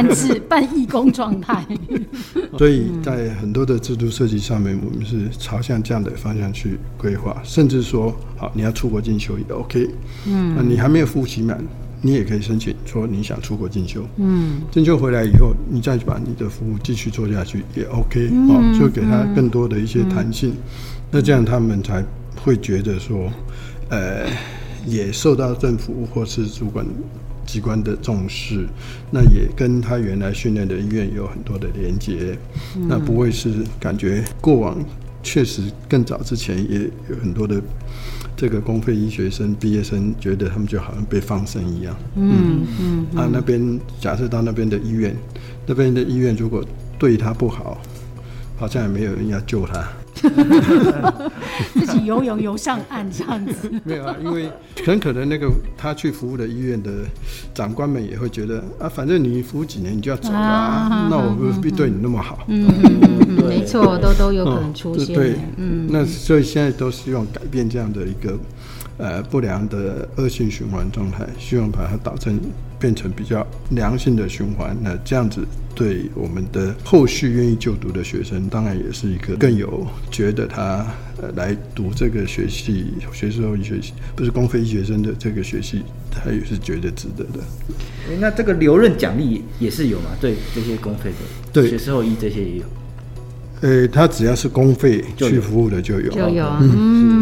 [0.03, 1.65] 半自半义工状态。
[2.57, 9.89] 所以在很多的制度设计上面，我们是朝向这样的方向去规划，甚至说，好，你要出国进修也 OK，
[10.25, 11.63] 嗯，那你还没有服务期满。
[11.99, 20.57] 你也可以申请说你想出国进修，嗯，进修回来以后，你再把你的服务继续做下去也 OK，嗯，哦，就给他更多的一些弹性，嗯，
[21.09, 22.05] 那这样他们才
[22.35, 23.31] 会觉得说，
[23.89, 24.27] 呃，
[24.85, 26.85] 也受到政府或是主管
[27.47, 28.67] 机关的重视，
[29.09, 32.37] 那也跟他原来训练的医院有很多的连接，
[32.75, 34.77] 嗯，那不会是感觉过往
[35.23, 37.59] 确实更早之前也有很多的。
[38.39, 45.15] 这个公费医学生毕业生觉得他们就好像被放生一样，嗯嗯，嗯啊，那边假设到那边的医院，
[45.65, 46.63] 那边的医院如果
[46.99, 47.81] 对他不好，
[48.55, 49.89] 好像也没有人要救他。
[51.73, 54.49] 自己游泳游上岸这样子，没有啊，因为
[54.85, 56.91] 很可能那个他去服务的医院的
[57.53, 62.43] 长官们也会觉得啊，反正你服务几年你就要走了，啊，那我不必对你那么好？
[62.47, 65.15] 嗯嗯嗯，没错，都都有可能出现。
[65.15, 68.37] 对，嗯，那所以现在都希望改变这样的一个
[68.97, 72.39] 呃不良的恶性循环状态，希望把它导成
[72.79, 74.75] 变成比较良性的循环。
[74.81, 75.45] 那这样子。
[75.77, 80.83] 对我们的后续愿意就读的学生，当然也是一个更有觉得他
[81.21, 87.43] 呃来读这个学系学士后医学系，不是公费医学生的这个学系，他也是觉得值得的。
[88.19, 90.05] 那这个留任奖励也是有嘛？
[90.19, 91.17] 对这些公费的，
[91.53, 92.63] 对学士后医这些也有。
[93.61, 96.59] 呃，他只要是公费去服务的就有，就有啊。
[96.59, 97.16] 嗯，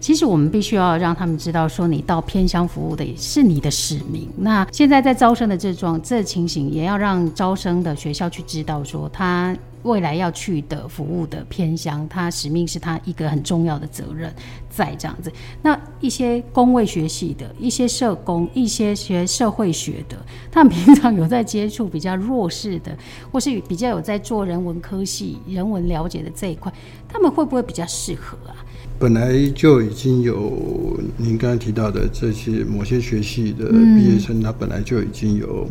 [0.00, 4.28] 其实我们必须要让他们知道，说你到偏乡服务的也是你的使命。
[4.36, 9.56] 那现在在招生的这状这情形，也要让招生的学校去知道，说他。
[9.84, 14.34] 未来要去的服务的偏乡，他使命是他一个很重要的责任，
[14.68, 15.32] 在这样子。
[15.62, 20.16] 那一些公卫学系的一些社工，一些学社会学的，
[20.50, 22.94] 他们平常有在接触比较弱势的，
[23.30, 26.70] 或是比较有在做人文科系、人文了解的这一块，
[27.08, 28.56] 他们会不会比较适合啊？
[28.98, 35.68] 本来就已经有您刚才提到的这些某些学系的毕业生，嗯、他本来就已经有。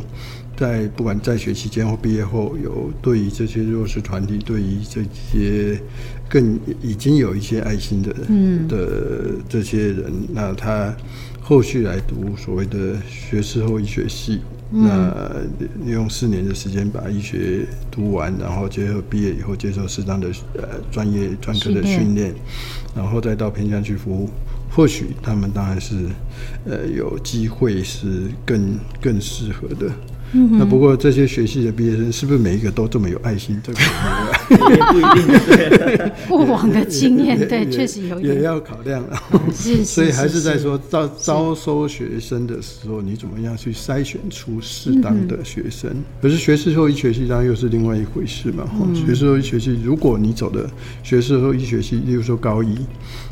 [0.55, 5.79] 在不管在学期间或毕业后，有对于这些弱势团体，对于这些
[6.27, 10.91] 更已经有一些爱心的、嗯、的这些人，那他
[11.39, 15.41] 后续来读所谓的学士后医学系，嗯、那
[15.85, 22.33] 利用四年的时间把医学读完，然后结合毕业以后接受适当的呃专业专科的训练，
[22.95, 24.29] 然后再到偏乡去服务，
[24.69, 25.95] 或许他们当然是
[26.65, 29.91] 呃有机会是更更适合的。
[30.33, 33.59] 那不过这些学系的毕业生是不是每一个都这么有爱心？
[33.63, 33.79] 这个
[34.69, 35.27] 也不一定。
[35.69, 39.21] 对，过往的经验，对，确实有也要考量了。
[39.53, 45.89] 是， 所以还是在说招招收学生的时候，你怎么样去筛选出适当的学生？
[46.21, 48.65] 可是学士后医学系当然又是另外一回事嘛。
[48.93, 50.69] 学士后医学系，如果你走的
[51.03, 52.75] 学士后医学系，例如说高一，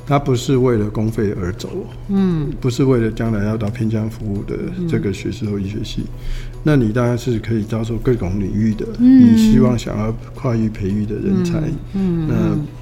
[0.08, 1.69] 他不是为了公费而走，
[2.10, 6.03] 嗯，不是为了将来要到偏乡服务的这个学士后医学系。
[6.67, 11.60] 那你当然是可以招收各种领域的，嗯、你希望想要跨域培育的人才，
[11.93, 12.36] 嗯，嗯那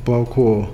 [0.05, 0.65] 包括，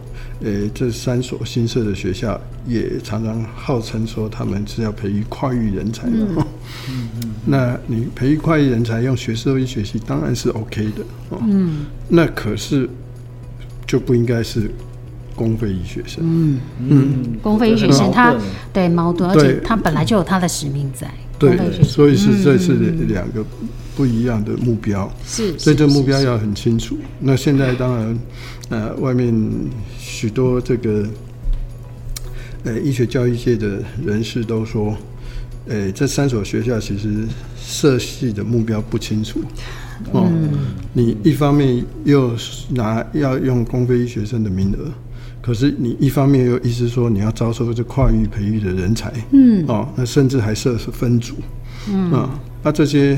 [0.43, 6.37] 诶、欸，这三所新设的学校也常常号称说他们是要培育跨域人才的，嗯。
[6.37, 11.39] 嗯嗯、那你培育跨域人才用学士后医学系当然是 OK 的，哦。
[11.41, 12.87] 嗯，那可是
[13.87, 14.69] 就不应该是
[15.35, 16.59] 公费医学生，嗯。
[16.77, 18.35] 嗯，公费医学生他
[18.71, 21.11] 对矛盾，而且他本来就有他的使命在。
[21.39, 22.73] 对，所以是这是
[23.07, 23.43] 两个
[23.95, 26.97] 不一样的目标，是，所以这目标要很清楚。
[27.19, 28.19] 那现在当然，
[28.69, 29.33] 呃，外面
[29.97, 31.07] 许多这个，
[32.65, 34.95] 呃，医学教育界的人士都说，
[35.67, 37.25] 呃，这三所学校其实
[37.57, 39.39] 设系的目标不清楚。
[40.11, 40.49] 哦，嗯，
[40.93, 42.35] 你一方面又
[42.69, 44.91] 拿要用公费医学生的名额。
[45.41, 51.35] 可是你一方面又意思说你要招收这跨域培育的人才，嗯，哦，那甚至还设是分组，
[51.89, 52.29] 嗯，啊，
[52.63, 53.17] 那这些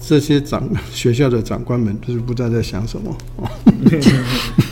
[0.00, 0.62] 这些长
[0.92, 3.16] 学校的长官们就是不知道在想什么。
[3.36, 3.50] 哦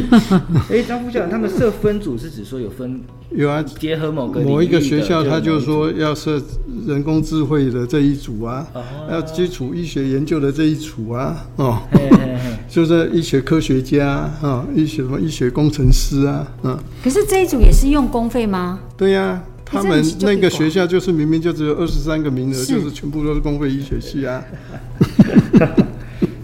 [0.70, 6.40] 哎，张副校长，他们设分组是指说有分有啊，结合某个某一个学校，他就说要设
[6.86, 8.66] 人工智慧的这一组啊，
[9.10, 11.82] 要基础医学研究的这一组啊，哦，
[12.68, 16.78] 就是医学科学家啊，医学什么医学工程师啊，嗯。
[17.02, 18.78] 可是这一组也是用公费吗？
[18.96, 24.42] 对呀，他们那个学校就是明明就只有二十三个名额，就是全部都是公费医学系啊。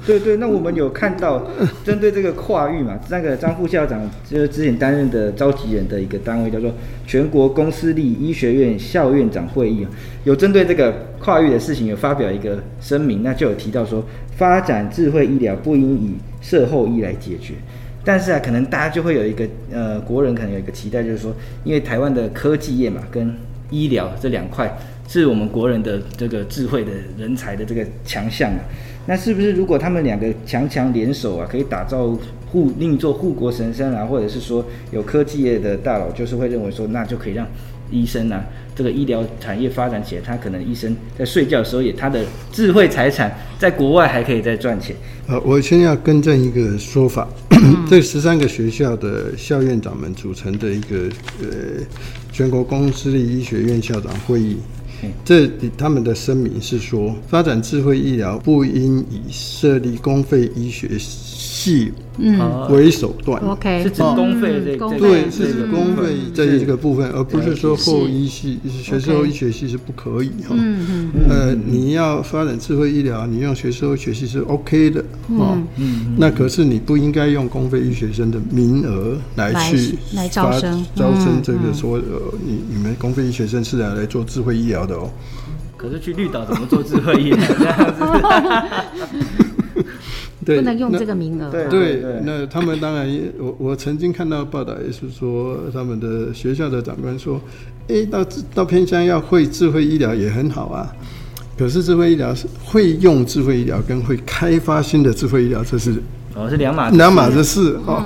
[0.04, 1.46] 对对，那我们有看到
[1.84, 6.72] 针对这个跨域嘛，那个张副校长就是之前担任的召集人的一个单位，叫做
[7.06, 9.86] 全国公私立医学院校院长会议，
[10.24, 14.04] 有针对这个跨域的事情有发表一个声明，那就有提到说，
[14.36, 17.54] 发展智慧医疗不应以社后医来解决。
[18.04, 21.32] 但是啊，可能大家就会有一个呃，国人可能有一个期待，就是说，
[21.62, 23.32] 因为台湾的科技业嘛，跟
[23.70, 24.76] 医疗这两块
[25.08, 28.60] 是我们国人的这个智慧的人才的这个强项啊。
[29.06, 37.44] 那是不是如果他们两个强强联手啊，可以打造护另一座护国神山啊，或者是说有科技业的大佬就是会认为说，那就可以让
[37.90, 38.44] 医生啊，
[38.76, 44.94] 这个医疗产业发展起来，他可能医生在睡觉的时候也他的智慧财产在国外还可以再赚钱。
[45.26, 47.28] 呃，我先要更正一个说法，
[47.90, 51.08] 这十三个学校的校院长们组成的一个
[51.40, 51.48] 呃
[52.30, 54.58] 全国公私立医学院校长会议。
[55.24, 60.88] 这他们的声明是说，发展智慧医疗不应以设立公费医学
[61.62, 61.92] 系
[62.70, 63.40] 为手段。
[63.42, 70.50] OK，是指公费这个对，是指公费这一个部分，而不是说后医系学士后医学系是不可以哈。
[70.50, 75.56] 嗯嗯呃，你要发展智慧医疗，你用学士后医学系是 OK 的哦。
[75.76, 85.08] 嗯，那可是你不应该用公费医学生的名额来去来招生，招生这个说呃，你你们公费医学生是来来做智慧医疗的哦。
[85.76, 87.38] 可是去绿岛怎么做智慧医疗？
[87.58, 89.26] 这样子？
[90.44, 91.50] 对，不能用这个名额。
[91.50, 97.40] 对，对，那他们当然也， 我我曾经看到报道也是说，他们的学校的长官说，
[97.88, 100.94] 哎，到到偏乡要会智慧医疗也很好啊。
[101.56, 105.94] 可是智慧医疗是会用智慧医疗跟会开发新的智慧医疗，这是
[106.34, 108.02] 哦是两码两码子事哦。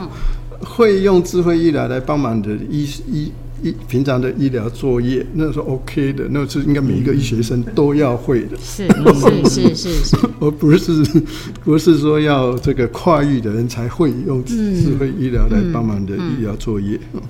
[0.61, 3.33] 会用智慧医疗来帮忙的医医。
[3.63, 8.57] 医平常的医疗作业，那是 OK 的，那是应该每一个医学生都要会的。
[8.61, 11.05] 是是是是是， 而不是
[11.65, 16.97] 不是说要这个跨域的人才会用智慧医疗来帮忙的医疗作业。
[17.15, 17.23] 嗯嗯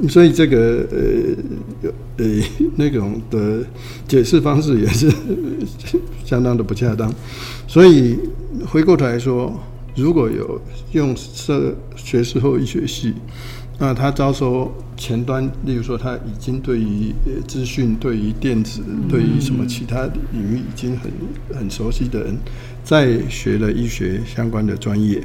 [0.00, 2.24] 嗯、所以这个呃呃
[2.76, 3.64] 那种的
[4.06, 5.10] 解释方式也是
[6.24, 7.12] 相当的不恰当。
[7.66, 8.16] 所以
[8.64, 9.52] 回过头来说，
[9.96, 10.60] 如果有
[10.92, 13.14] 用社学士后医学系。
[13.78, 17.12] 那他招收前端，例如说他已经对于
[17.46, 21.10] 资讯、对于电子、对于什么其他领域已经很
[21.58, 22.34] 很熟悉的人，
[22.82, 25.22] 在学了医学相关的专业，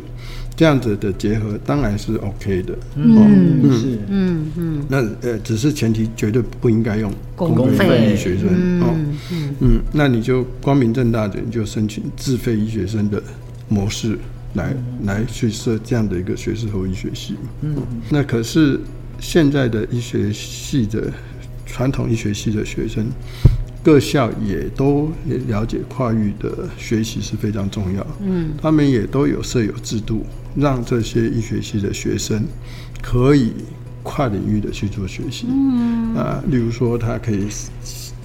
[0.53, 2.77] 这样子的结合当然是 OK 的。
[2.97, 4.85] 嗯，嗯是，嗯嗯。
[4.89, 8.49] 那呃，只是前提绝对不应该用公费医学生
[8.81, 8.87] 哦。
[9.31, 9.81] 嗯嗯。
[9.93, 13.23] 那你就光明正大的，你就申请自费医学生的
[13.69, 14.17] 模式。
[14.53, 17.75] 来来去设这样的一个学士后医学系，嗯，
[18.09, 18.79] 那可是
[19.19, 21.11] 现在的医学系的
[21.65, 23.07] 传统医学系的学生，
[23.83, 30.25] 各校也都也了解跨域的学习是非常重要，嗯，他们也都有设有制度，
[30.55, 32.43] 让这些医学系的学生
[33.01, 33.53] 可以
[34.03, 36.15] 跨领域的去做学习，嗯。
[36.15, 37.47] 啊，例如说他可以。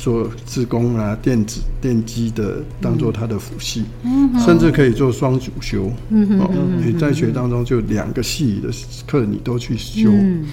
[0.07, 5.91] 做自工啊，电子电机的当做他的辅系，嗯、甚至可以做双主修。
[6.11, 6.49] 嗯、哦，
[6.81, 8.71] 你在学当中就两个系的
[9.05, 10.47] 课你都去修，嗯、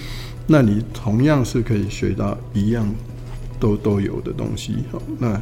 [0.48, 2.84] 那你同样是可以学到一样
[3.60, 4.78] 都都有的东西。
[4.90, 5.40] 哦，那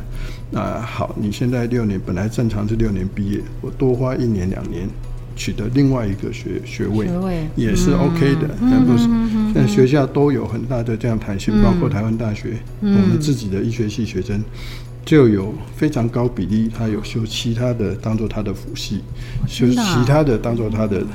[0.51, 4.87] 那好，你现在六年本来正常是六年毕业，我多花一年两年。
[5.35, 9.09] 取得另外一个学学位，学位也是 OK 的，但不是。
[9.55, 14.43] 但学校都有很大的这样弹性，包括台湾大学，我们自己的医学系学生
[15.05, 19.03] 就有非常高比例，他有修其他的当做他的辅系，
[19.47, 21.07] 修其他的当做他的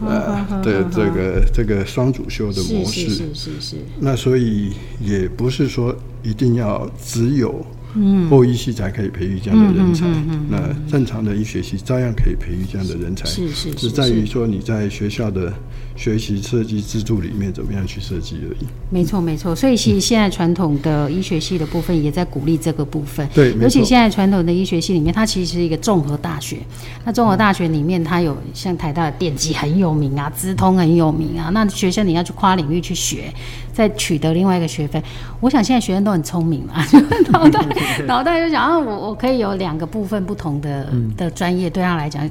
[0.00, 3.76] 呃的这个这个双主修的模式，是是是。
[4.00, 7.64] 那所以也不是说一定要只有。
[7.94, 10.06] 嗯，后医系才可以培育这样的人才，
[10.48, 15.52] 那正常的医学系照样可以培育这样的人才，是是，是在于说你在学校的
[15.98, 18.66] 学习设计制度里面怎么样去设计而已。
[18.88, 23.28] 没错没错，所以其实现在传统的医学系的部分也在鼓励这个部分。
[23.34, 26.58] 对，尤其现在传统的医学系里面，它其实是一个综合大学。
[27.04, 31.50] 那综合大学里面，它有像台大的电机很有名啊，资通很有名啊。
[31.52, 33.34] 那学生你要去跨领域去学，
[33.72, 35.02] 再取得另外一个学分。
[35.40, 36.74] 我想现在学生都很聪明嘛，
[37.32, 37.66] 脑袋。
[38.06, 42.30] 脑袋就想啊，我我可以有两个部分不同的的专业，对他来讲，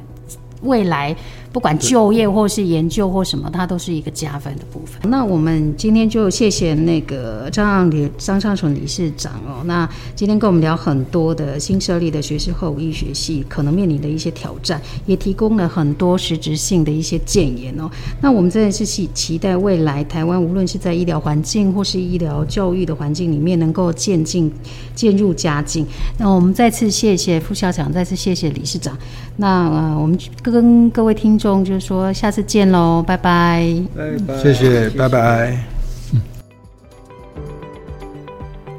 [0.61, 1.15] 未来
[1.51, 5.09] 不管就业或是研究或什么，它都是一个加分的部分。
[5.09, 17.89] 那我们今天就谢谢那个张理张尚存理事长哦，那今天跟我们聊很多的新设立的学士后医学系可能面临的一些挑战，也提供了很多实质性的一些建言哦。
[18.21, 24.51] 那我们真的是期期待未来台湾无论是在医疗环境或是医疗教育的环境里面，能够渐进
[24.93, 25.85] 渐入佳境。
[26.17, 28.97] 那我们再次谢谢副校长，再次谢谢理事长。
[29.37, 33.65] 那呃，我们跟各位听众就是说，下次见喽，拜拜，
[33.95, 35.57] 拜拜，谢谢，拜拜。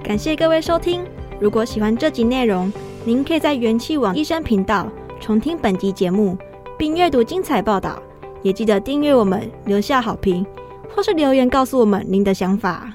[0.02, 1.04] 感谢各位收听。
[1.38, 2.72] 如果喜欢这集内容，
[3.04, 4.90] 您可以在元气网医生频道
[5.20, 6.36] 重听本集节目，
[6.76, 8.02] 并阅读精彩报道。
[8.42, 10.46] 也记得订阅我们，留下好评，
[10.94, 12.92] 或是留言告诉我们您的想法。